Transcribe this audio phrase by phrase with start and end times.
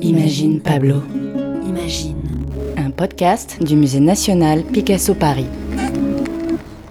[0.00, 1.02] Imagine Pablo,
[1.66, 2.16] Imagine.
[2.76, 5.46] un podcast du Musée national Picasso Paris.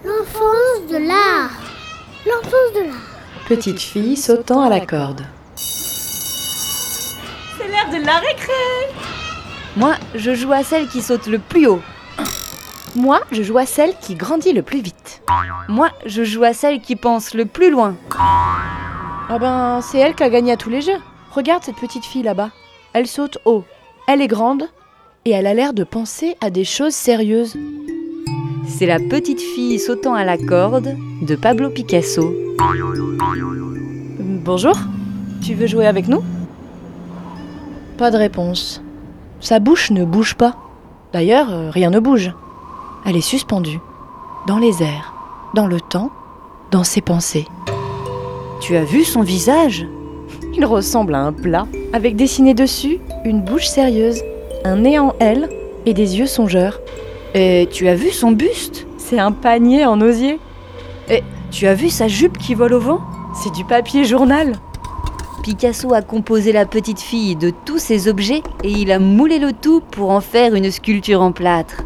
[0.03, 1.51] L'enfance de l'art.
[2.25, 3.47] L'enfance de l'art.
[3.47, 5.21] Petite fille sautant à la corde.
[7.57, 8.53] C'est l'heure de la récré
[9.75, 11.81] Moi, je joue à celle qui saute le plus haut.
[12.95, 15.21] Moi, je joue à celle qui grandit le plus vite.
[15.69, 17.95] Moi, je joue à celle qui pense le plus loin.
[19.29, 20.97] Ah ben, c'est elle qui a gagné à tous les jeux.
[21.31, 22.49] Regarde cette petite fille là-bas.
[22.99, 23.63] Elle saute haut.
[24.07, 24.63] Elle est grande
[25.23, 27.55] et elle a l'air de penser à des choses sérieuses.
[28.67, 32.33] C'est la petite fille sautant à la corde de Pablo Picasso.
[34.19, 34.73] Bonjour,
[35.43, 36.23] tu veux jouer avec nous?
[37.99, 38.81] Pas de réponse.
[39.41, 40.55] Sa bouche ne bouge pas.
[41.13, 42.33] D'ailleurs, euh, rien ne bouge.
[43.05, 43.79] Elle est suspendue,
[44.47, 45.13] dans les airs,
[45.53, 46.09] dans le temps,
[46.71, 47.47] dans ses pensées.
[48.59, 49.85] Tu as vu son visage?
[50.55, 54.21] Il ressemble à un plat, avec dessiné dessus une bouche sérieuse,
[54.63, 55.49] un nez en L
[55.85, 56.79] et des yeux songeurs.
[57.35, 58.87] Et tu as vu son buste?
[58.97, 60.39] C'est un panier en osier.
[61.51, 63.01] Tu as vu sa jupe qui vole au vent?
[63.33, 64.53] C'est du papier journal.
[65.43, 69.53] Picasso a composé la petite fille de tous ces objets et il a moulé le
[69.53, 71.83] tout pour en faire une sculpture en plâtre.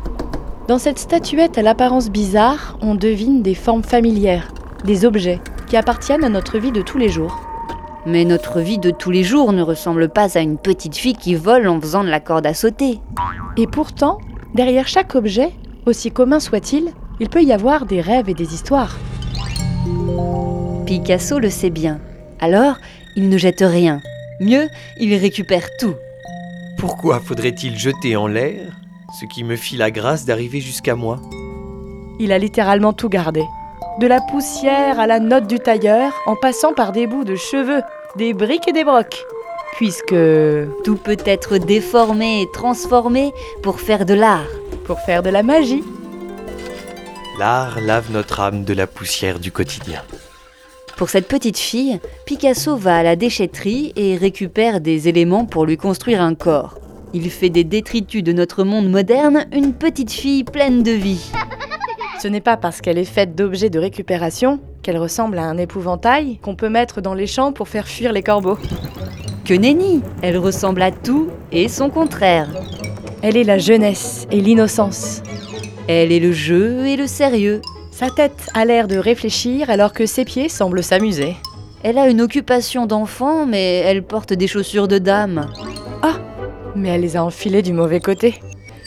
[0.67, 4.51] Dans cette statuette à l'apparence bizarre, on devine des formes familières,
[4.85, 7.37] des objets qui appartiennent à notre vie de tous les jours.
[8.05, 11.35] Mais notre vie de tous les jours ne ressemble pas à une petite fille qui
[11.35, 12.99] vole en faisant de la corde à sauter.
[13.57, 14.17] Et pourtant,
[14.55, 15.51] derrière chaque objet,
[15.85, 18.97] aussi commun soit-il, il peut y avoir des rêves et des histoires.
[20.85, 21.99] Picasso le sait bien.
[22.39, 22.77] Alors,
[23.15, 24.01] il ne jette rien.
[24.39, 24.67] Mieux,
[24.99, 25.93] il récupère tout.
[26.77, 28.71] Pourquoi faudrait-il jeter en l'air
[29.19, 31.21] ce qui me fit la grâce d'arriver jusqu'à moi?
[32.19, 33.43] Il a littéralement tout gardé.
[33.99, 37.81] De la poussière à la note du tailleur, en passant par des bouts de cheveux,
[38.15, 39.25] des briques et des brocs.
[39.75, 40.15] Puisque,
[40.83, 43.31] Tout peut être déformé et transformé
[43.63, 44.47] pour faire de l'art.
[44.85, 45.83] pour faire de la magie,
[47.39, 50.01] L'art lave notre âme de la poussière du quotidien.
[50.97, 55.77] Pour cette petite fille, Picasso va à la déchetterie et récupère des éléments pour lui
[55.77, 56.75] construire un corps.
[57.13, 61.31] Il fait des détritus de notre monde moderne une petite fille pleine de vie.
[62.21, 66.37] Ce n'est pas parce qu'elle est faite d'objets de récupération qu'elle ressemble à un épouvantail
[66.43, 68.59] qu'on peut mettre dans les champs pour faire fuir les corbeaux.
[69.43, 72.47] Que nenni Elle ressemble à tout et son contraire.
[73.23, 75.23] Elle est la jeunesse et l'innocence.
[75.87, 77.59] Elle est le jeu et le sérieux.
[77.91, 81.35] Sa tête a l'air de réfléchir alors que ses pieds semblent s'amuser.
[81.81, 85.47] Elle a une occupation d'enfant, mais elle porte des chaussures de dame.
[86.75, 88.35] Mais elle les a enfilés du mauvais côté.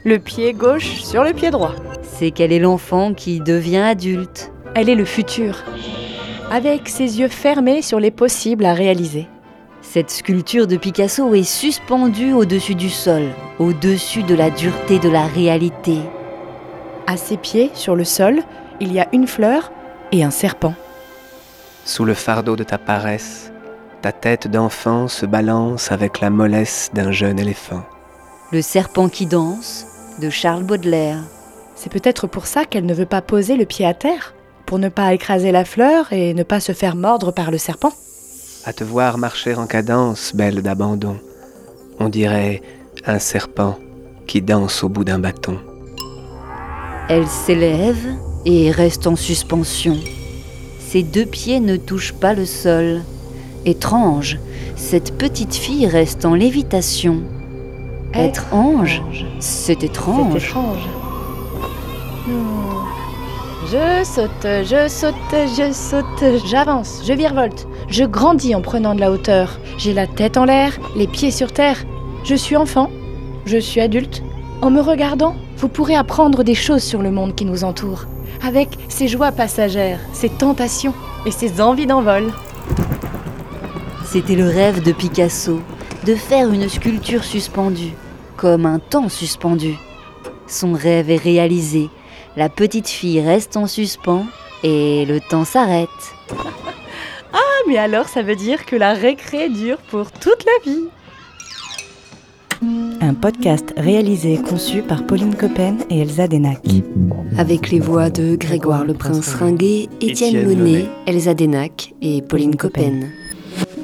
[0.04, 1.74] Le pied gauche sur le pied droit.
[2.16, 4.52] C'est qu'elle est l'enfant qui devient adulte.
[4.76, 5.64] Elle est le futur.
[6.48, 9.26] Avec ses yeux fermés sur les possibles à réaliser.
[9.82, 13.24] Cette sculpture de Picasso est suspendue au-dessus du sol,
[13.58, 15.98] au-dessus de la dureté de la réalité.
[17.08, 18.42] À ses pieds, sur le sol,
[18.78, 19.72] il y a une fleur
[20.12, 20.74] et un serpent.
[21.84, 23.52] Sous le fardeau de ta paresse,
[24.02, 27.82] ta tête d'enfant se balance avec la mollesse d'un jeune éléphant.
[28.52, 29.86] Le serpent qui danse,
[30.20, 31.24] de Charles Baudelaire.
[31.74, 34.34] C'est peut-être pour ça qu'elle ne veut pas poser le pied à terre,
[34.66, 37.92] pour ne pas écraser la fleur et ne pas se faire mordre par le serpent.
[38.64, 41.18] À te voir marcher en cadence, belle d'abandon,
[42.00, 42.62] on dirait
[43.06, 43.78] un serpent
[44.26, 45.58] qui danse au bout d'un bâton.
[47.08, 48.06] Elle s'élève
[48.46, 49.98] et reste en suspension.
[50.80, 53.02] Ses deux pieds ne touchent pas le sol.
[53.66, 54.38] Étrange,
[54.76, 57.22] cette petite fille reste en lévitation.
[58.14, 59.02] Être ange,
[59.40, 60.52] c'est C'est étrange.
[62.26, 62.86] Hmm.
[63.66, 69.10] Je saute, je saute, je saute, j'avance, je virevolte, je grandis en prenant de la
[69.10, 69.58] hauteur.
[69.76, 71.84] J'ai la tête en l'air, les pieds sur terre.
[72.24, 72.88] Je suis enfant,
[73.44, 74.22] je suis adulte.
[74.62, 78.06] En me regardant, vous pourrez apprendre des choses sur le monde qui nous entoure,
[78.42, 80.94] avec ses joies passagères, ses tentations
[81.26, 82.32] et ses envies d'envol.
[84.04, 85.60] C'était le rêve de Picasso,
[86.06, 87.92] de faire une sculpture suspendue,
[88.36, 89.74] comme un temps suspendu.
[90.46, 91.90] Son rêve est réalisé.
[92.36, 94.26] La petite fille reste en suspens
[94.64, 95.88] et le temps s'arrête.
[97.36, 100.84] Ah, mais alors ça veut dire que la récré dure pour toute la vie.
[103.00, 106.60] Un podcast réalisé et conçu par Pauline Coppen et Elsa Denac.
[107.36, 113.10] Avec les voix de Grégoire le Prince Ringuet, Étienne Monet, Elsa Denac et Pauline Coppen.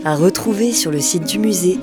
[0.04, 1.78] À retrouver sur le site du musée